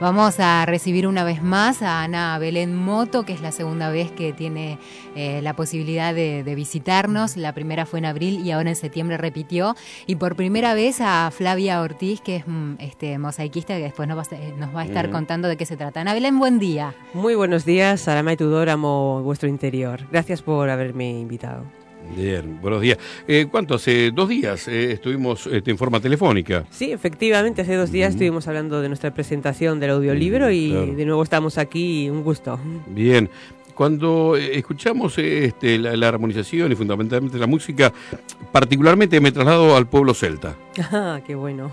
[0.00, 4.10] Vamos a recibir una vez más a Ana Belén Moto, que es la segunda vez
[4.10, 4.78] que tiene
[5.14, 7.36] eh, la posibilidad de, visitarnos.
[7.36, 9.76] La primera fue en abril y ahora en septiembre repitió.
[10.06, 14.18] Y por primera vez a Flavia Ortiz, que es mm, este, mosaiquista, que después nos
[14.18, 16.00] va, a estar contando de qué se trata.
[16.00, 16.94] Ana Belén, buen día.
[17.12, 20.00] Muy buenos días, Arama y Tudor, amo vuestro interior.
[20.10, 21.64] Gracias por haberme invitado.
[22.16, 22.98] Bien, buenos días.
[23.26, 23.74] Eh, ¿Cuánto?
[23.74, 26.64] Hace dos días eh, estuvimos este, en forma telefónica.
[26.70, 31.22] Sí, efectivamente, hace dos días estuvimos hablando de nuestra presentación del audiolibro y de nuevo
[31.22, 32.58] estamos aquí, un gusto.
[32.86, 33.28] Bien,
[33.74, 37.92] cuando eh, escuchamos este, la, armonización y fundamentalmente la música,
[38.52, 40.56] particularmente me traslado al pueblo celta.
[40.92, 41.70] Ah, qué bueno.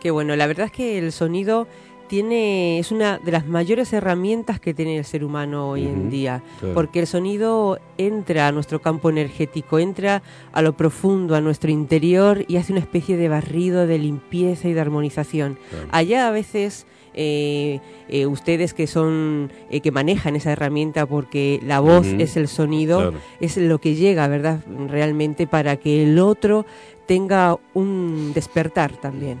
[0.00, 1.66] qué bueno, la verdad es que el sonido
[2.10, 6.42] tiene, es una de las mayores herramientas que tiene el ser humano hoy en día,
[6.74, 12.44] porque el sonido entra a nuestro campo energético, entra a lo profundo, a nuestro interior
[12.48, 15.56] y hace una especie de barrido, de limpieza y de armonización.
[15.92, 21.78] Allá a veces eh, eh, ustedes que son eh, que manejan esa herramienta porque la
[21.78, 26.66] voz es el sonido es lo que llega verdad realmente para que el otro
[27.06, 29.38] tenga un despertar también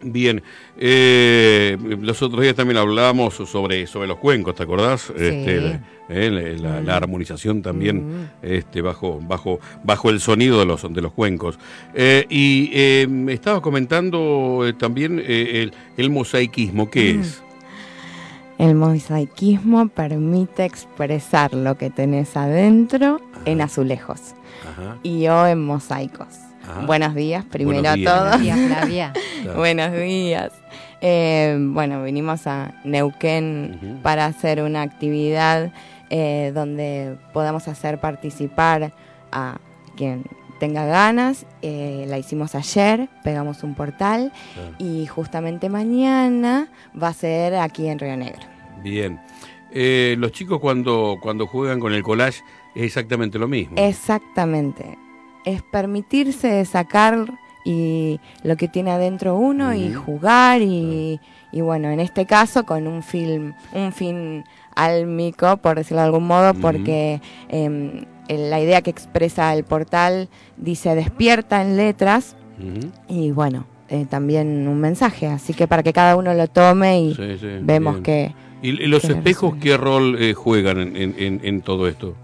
[0.00, 0.42] Bien,
[0.76, 5.10] eh, los otros días también hablábamos sobre, sobre los cuencos, ¿te acordás?
[5.10, 6.88] Este, eh, la, mm.
[6.88, 8.30] armonización también mm.
[8.42, 11.58] este, bajo, bajo, bajo el sonido de los, de los cuencos.
[11.94, 17.20] Eh, y me estaba comentando también el, el, mosaicismo, ¿qué mm.
[17.20, 17.42] es?
[18.58, 24.34] El mosaicismo permite expresar lo que tenés adentro en azulejos
[25.02, 26.48] y o en mosaicos.
[26.86, 28.38] Buenos días, primero a todos.
[28.38, 29.12] Buenos días, Flavia.
[29.54, 30.52] Buenos días.
[31.00, 35.72] Eh, bueno, vinimos a Neuquén para hacer una actividad
[36.10, 38.92] eh, donde podamos hacer participar
[39.30, 39.58] a
[39.96, 40.24] quien
[40.58, 41.46] tenga ganas.
[41.62, 44.32] Eh, la hicimos ayer, pegamos un portal
[44.78, 46.68] y justamente mañana
[47.00, 48.42] va a ser aquí en Río Negro.
[48.82, 49.20] Bien.
[49.72, 52.42] los chicos cuando, cuando juegan con el collage
[52.74, 53.76] es exactamente lo mismo.
[53.76, 54.98] Exactamente
[55.48, 57.26] es permitirse sacar
[57.64, 61.20] y lo que tiene adentro uno y jugar y,
[61.52, 66.54] bueno, en este caso con un film, un fin álmico, por decirlo de algún modo,
[66.54, 72.36] porque em, la idea que expresa el portal dice despierta en letras
[73.08, 77.16] y bueno, eh, también un mensaje, así que para que cada uno lo tome y
[77.62, 78.34] vemos que...
[78.60, 82.16] ¿Y, los espejos qué rol eh, juegan en, en todo esto?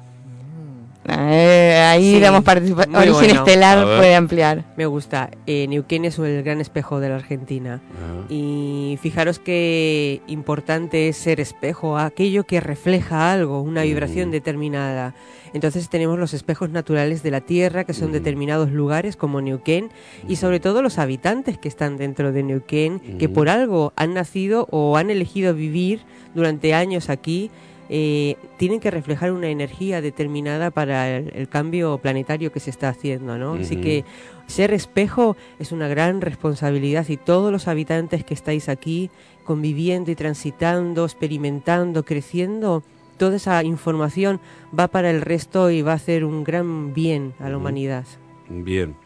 [1.07, 2.97] Eh, ahí damos participación.
[2.97, 4.65] Origen Estelar puede ampliar.
[4.77, 5.31] Me gusta.
[5.47, 7.81] Eh, Neuquén es el gran espejo de la Argentina.
[8.29, 15.15] Y fijaros qué importante es ser espejo, aquello que refleja algo, una vibración determinada.
[15.53, 19.91] Entonces tenemos los espejos naturales de la Tierra, que son determinados lugares como Neuquén,
[20.27, 24.67] y sobre todo los habitantes que están dentro de Neuquén, que por algo han nacido
[24.71, 26.01] o han elegido vivir
[26.35, 27.51] durante años aquí
[27.97, 33.39] eh, tienen que reflejar una energía determinada para el, cambio planetario que se está haciendo,
[33.39, 33.53] ¿no?
[33.53, 34.05] Así que
[34.49, 39.11] ser espejo es una gran responsabilidad y todos los habitantes que estáis aquí
[39.45, 42.83] conviviendo y transitando, experimentando, creciendo,
[43.17, 44.41] toda esa información
[44.77, 48.07] va para el resto y va a hacer un gran bien a la humanidad.
[48.49, 48.97] Bien.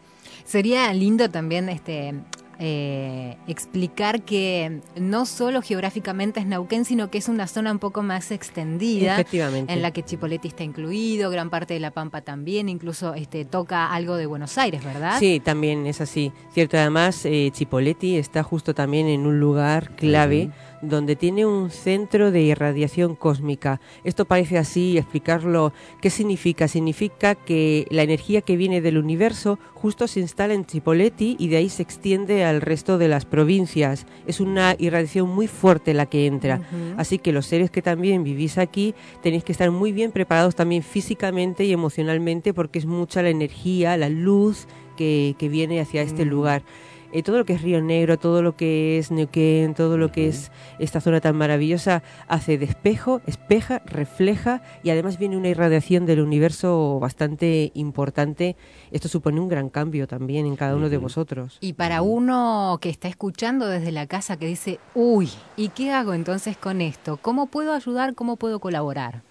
[0.45, 2.15] Sería lindo también este
[2.61, 8.03] eh, explicar que no solo geográficamente es Nauquén, sino que es una zona un poco
[8.03, 13.13] más extendida, en la que Chipoleti está incluido, gran parte de La Pampa también, incluso
[13.13, 15.19] este, toca algo de Buenos Aires, ¿verdad?
[15.19, 16.33] Sí, también es así.
[16.53, 22.31] Cierto, además eh, Chipoleti está justo también en un lugar clave donde tiene un centro
[22.31, 23.81] de irradiación cósmica.
[24.03, 26.67] Esto parece así, explicarlo, ¿qué significa?
[26.67, 31.57] Significa que la energía que viene del universo justo se instala en Chipoleti y de
[31.57, 34.05] ahí se extiende al resto de las provincias.
[34.27, 36.61] Es una irradiación muy fuerte la que entra.
[36.97, 40.83] Así que los seres que también vivís aquí tenéis que estar muy bien preparados también
[40.83, 44.67] físicamente y emocionalmente porque es mucha la energía, la luz
[44.97, 46.29] que, viene hacia este mm.
[46.29, 46.63] lugar.
[47.11, 50.27] Eh, todo lo que es Río Negro, todo lo que es Neuquén, todo lo que
[50.27, 56.05] es esta zona tan maravillosa, hace de espejo, espeja, refleja y además viene una irradiación
[56.05, 58.55] del universo bastante importante.
[58.91, 61.57] Esto supone un gran cambio también en cada uno de vosotros.
[61.61, 66.13] Y para uno que está escuchando desde la casa que dice, uy, ¿y qué hago
[66.13, 67.17] entonces con esto?
[67.17, 68.13] ¿Cómo puedo ayudar?
[68.13, 69.23] ¿Cómo puedo colaborar?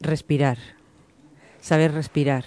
[0.00, 0.58] Respirar,
[1.60, 2.44] saber respirar.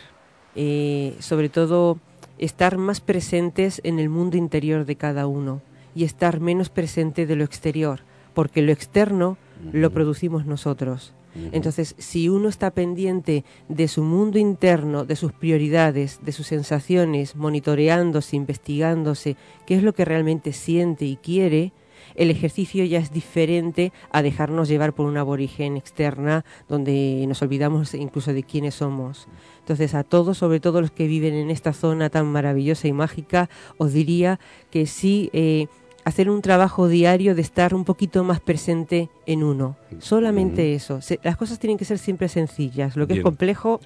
[0.56, 1.97] Eh, sobre todo
[2.38, 5.62] estar más presentes en el mundo interior de cada uno
[5.95, 8.01] y estar menos presente de lo exterior,
[8.33, 9.38] porque lo externo
[9.71, 11.13] lo producimos nosotros.
[11.51, 17.35] Entonces, si uno está pendiente de su mundo interno, de sus prioridades, de sus sensaciones,
[17.35, 21.71] monitoreándose, investigándose, qué es lo que realmente siente y quiere,
[22.15, 27.94] el ejercicio ya es diferente a dejarnos llevar por una aborigen externa donde nos olvidamos
[27.94, 29.27] incluso de quiénes somos.
[29.59, 33.50] Entonces a todos, sobre todo los que viven en esta zona tan maravillosa y mágica,
[33.77, 34.39] os diría
[34.71, 35.29] que sí...
[35.33, 35.67] Eh,
[36.05, 39.77] hacer un trabajo diario de estar un poquito más presente en uno.
[40.00, 41.00] Solamente eso.
[41.23, 42.95] las cosas tienen que ser siempre sencillas.
[42.95, 43.79] Lo que es complejo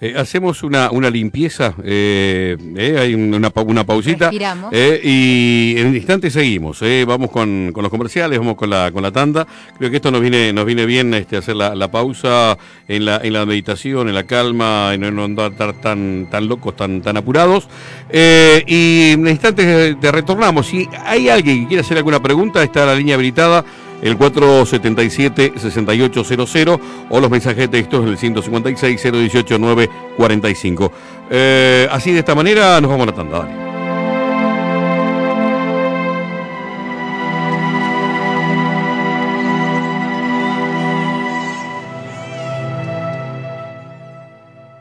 [0.00, 4.30] eh, hacemos una, una limpieza, eh, eh, hay una, una pausita.
[4.32, 6.80] y en un instante seguimos.
[7.06, 9.46] vamos con, con, los comerciales, vamos con la, con la tanda.
[9.78, 12.58] Creo que esto nos viene, nos viene bien este, hacer la, la pausa
[12.88, 17.00] en la, en la meditación, en la calma, en no andar tan, tan locos, tan,
[17.00, 17.68] tan apurados.
[18.12, 20.66] y en instante te retornamos.
[20.66, 23.64] Si hay alguien que quiere hacer alguna pregunta, está la línea habilitada
[24.02, 26.80] el 477-6800
[27.10, 30.90] o los mensajes de texto en el 156-018-945.
[31.30, 33.38] Eh, así de esta manera nos vamos a la tanda.
[33.38, 33.64] Dale.